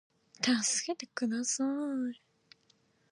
[0.41, 2.19] たすけてください